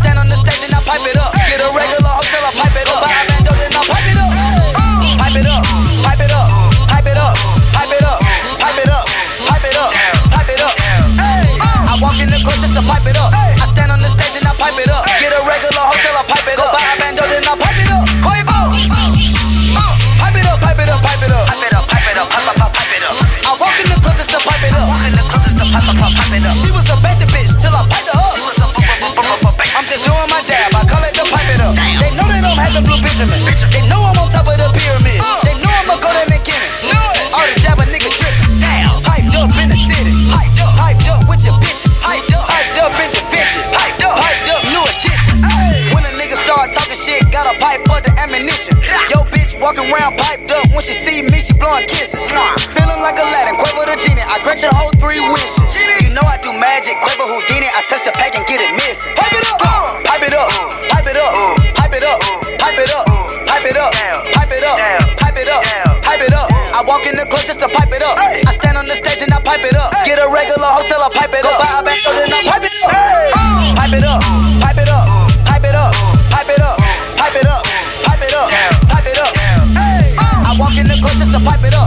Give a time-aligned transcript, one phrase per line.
[0.00, 1.30] stand on the stage and I pipe it up.
[1.36, 3.04] Get a regular hotel, I pipe it up.
[3.04, 4.32] Buy a bando and I pipe it up.
[5.20, 5.62] Pipe it up,
[6.02, 6.48] pipe it up,
[6.88, 7.36] pipe it up,
[7.76, 8.18] pipe it up,
[8.58, 9.04] pipe it up,
[9.46, 9.92] pipe it up,
[10.32, 10.74] pipe it up.
[11.86, 13.30] I walk in the club just to pipe it up.
[13.34, 15.04] I stand on the stage and I pipe it up.
[15.20, 16.72] Get a regular hotel, I pipe it up.
[16.72, 18.02] Buy a bando then I pipe it up.
[18.24, 18.72] Pipe up,
[20.18, 20.98] pipe up, pipe it up.
[21.00, 23.14] Pipe it up, pipe it up, pipe up, pipe it up.
[23.46, 24.88] I walk in the club just to pipe it up.
[26.58, 28.34] She was a basic bitch till I piped her up.
[28.34, 29.49] She was a bum, bum, bum, bum, bum.
[33.74, 35.18] They know I'm on top of the pyramid.
[35.18, 35.42] Uh.
[35.42, 36.86] They know I'm a golden McGinnis.
[37.34, 38.62] All this dab nigga trippin'.
[38.62, 38.94] Damn.
[39.02, 40.14] Hyped up in the city.
[40.30, 41.90] Hyped up, hyped up with your bitches.
[42.02, 43.62] Hyped up, hyped up intervention.
[43.74, 45.36] Hyped up, hyped up new addition.
[45.94, 48.78] When a nigga start talking shit, got a pipe up the ammunition.
[49.10, 50.70] Yo, bitch walking around piped up.
[50.74, 52.22] When she see me, she blowing kisses.
[52.32, 54.24] Nah, feeling like Aladdin, quiver the genie.
[54.24, 55.70] I grant your whole three wishes.
[56.02, 57.68] You know I do magic, Quavo Houdini.
[57.70, 59.14] I touch the pack and get it missing.
[59.18, 59.79] Hype it up.
[67.60, 68.16] To pipe it up.
[68.16, 69.92] I stand on the stage and I pipe it up.
[70.08, 71.60] Get a regular hotel, I pipe it up.
[71.60, 72.88] Buy a band, then I pipe it up.
[73.76, 74.20] Pipe it up,
[74.64, 75.04] pipe it up,
[75.44, 75.92] pipe it up,
[76.32, 76.80] pipe it up,
[77.20, 77.60] pipe it up,
[78.08, 78.48] pipe it up,
[78.88, 79.32] pipe it up.
[80.48, 81.79] I walk in the club just to pipe it up.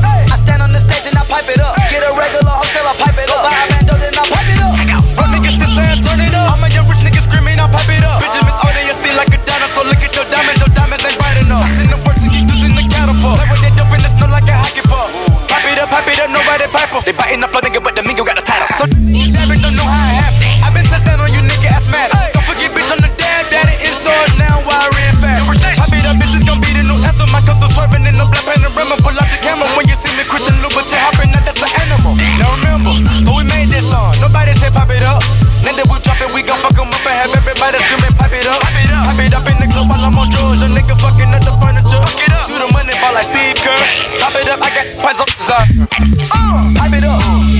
[16.53, 17.01] Pipe it up, nobody pipe up.
[17.01, 18.69] They biting the flow, nigga, but the mingo got the title.
[18.77, 20.61] So it, don't know how it happened.
[20.61, 22.13] i been touched down on you, nigga, ass mad.
[22.13, 25.49] Don't forget, bitch, I'm the dad, daddy in stores now, why I ran fast.
[25.49, 27.33] Pipe it up, bitch, it's gon' be the new anthem.
[27.33, 29.01] I come through swerving in the black Panamera.
[29.01, 32.13] Pull out the camera when you see me, Christian Louboutin hopping, now that's an animal.
[32.37, 32.93] Now remember,
[33.25, 34.13] but we made this song.
[34.21, 35.25] Nobody say pop it up.
[35.65, 38.37] Then that we drop it, we gon' fuck 'em up and have everybody screaming, pipe
[38.37, 38.61] it up.
[38.61, 40.61] Pipe it up in the club while I'm on drugs.
[40.61, 42.03] A nigga fucking up the furniture.
[42.45, 43.82] Shoot a money ball like Steve Kerr.
[45.03, 45.67] Pipe up desire.
[46.77, 47.52] Pipe it up.